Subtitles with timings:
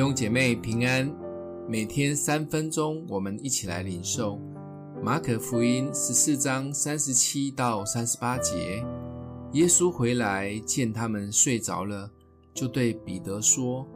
[0.00, 1.14] 弟兄姐妹平安，
[1.68, 4.40] 每天三分钟，我们一起来领受
[5.02, 8.82] 马可福音十四章三十七到三十八节。
[9.52, 12.10] 耶稣回来见他们睡着了，
[12.54, 13.86] 就对彼得说：“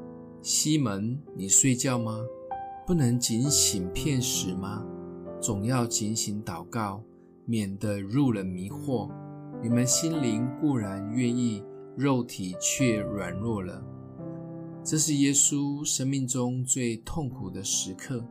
[0.44, 2.20] 西门，你睡觉吗？
[2.86, 4.84] 不能警醒片时吗？
[5.40, 7.02] 总要警醒祷告，
[7.46, 9.10] 免得入了迷惑。
[9.62, 11.64] 你们心灵固然愿意，
[11.96, 13.82] 肉体却软弱了。”
[14.84, 18.22] 这是耶稣生命中最痛苦的时刻，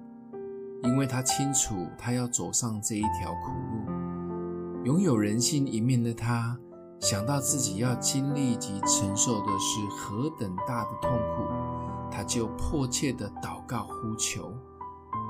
[0.84, 4.86] 因为他清楚他要走上这一条苦路。
[4.86, 6.56] 拥有人性一面的他，
[7.00, 14.54] 想到自己要经历及承受的是何等大的痛苦，他就迫切地祷告呼求，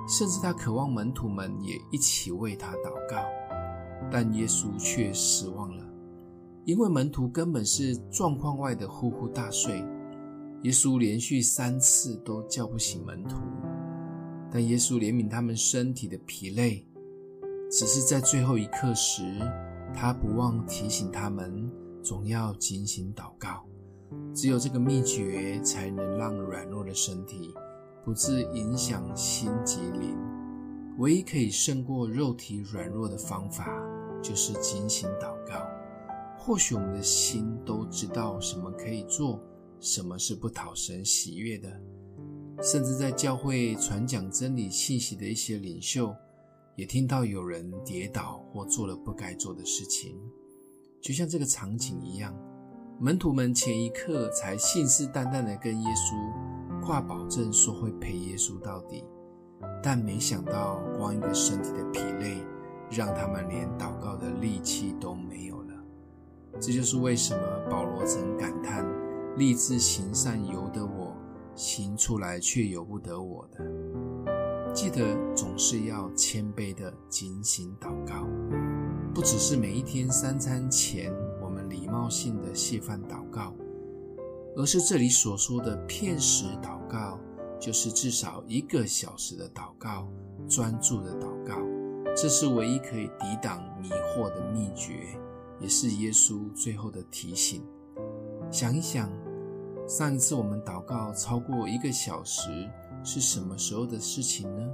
[0.09, 3.23] 甚至他渴望门徒们也一起为他祷告。
[4.12, 5.85] 但耶稣却失望了，
[6.65, 9.81] 因为门徒根本是状况外的呼呼大睡。
[10.63, 13.38] 耶稣连续三次都叫不醒门徒，
[14.49, 16.87] 但耶稣怜悯他们身体的疲累，
[17.70, 19.24] 只是在最后一刻时，
[19.93, 21.70] 他不忘提醒他们，
[22.02, 23.65] 总要警醒祷告。
[24.34, 27.54] 只有这个秘诀，才能让软弱的身体
[28.05, 30.18] 不致影响心及灵。
[30.98, 33.68] 唯一可以胜过肉体软弱的方法，
[34.21, 35.68] 就是警醒祷告。
[36.37, 39.41] 或许我们的心都知道什么可以做。
[39.84, 41.70] 什么是不讨神喜悦的？
[42.62, 46.15] 甚至在教会传讲真理信息的一些领袖，
[46.77, 50.17] 也听到有人跌倒或做了不该做的事情，
[51.01, 52.34] 就像这个场景一样。
[52.98, 59.03] 门徒们前一刻才信誓旦旦地跟耶稣挂保证说会陪耶稣到底，
[59.84, 62.37] 但没想到光一个身体的疲累，
[62.90, 65.73] 让他们连祷告的力气都没有了。
[66.62, 68.85] 这就是为什么保罗曾感叹。
[69.35, 71.12] 立志行善由得我，
[71.56, 73.66] 行出来却由不得我的。
[74.73, 78.28] 记得总是要谦卑的警醒祷告，
[79.13, 83.56] 不只是每一天三餐前我们礼貌性的谢饭祷告，
[84.56, 87.19] 而是这里所说的片时祷告，
[87.59, 90.08] 就是至少一个小时的祷告，
[90.47, 91.58] 专注的祷告。
[92.16, 95.19] 这是唯一可以抵挡迷惑的秘诀，
[95.59, 97.63] 也是耶稣最后的提醒。
[98.52, 99.09] 想一想，
[99.88, 102.50] 上一次我们祷告超过一个小时
[103.04, 104.66] 是什么时候的事情呢？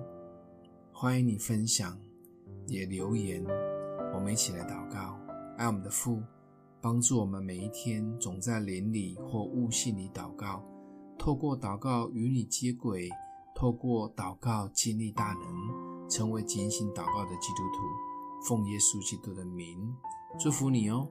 [0.94, 1.98] 欢迎你分享，
[2.68, 3.44] 也留言，
[4.14, 5.20] 我们一起来祷告。
[5.58, 6.22] 爱我们的父，
[6.80, 10.64] 帮助我们每一天总在灵里或悟性里祷告，
[11.18, 13.10] 透过祷告与你接轨，
[13.56, 18.48] 透过祷告经历大能，成为警醒祷告的基督徒。
[18.48, 19.94] 奉耶稣基督的名，
[20.40, 21.10] 祝福你哦。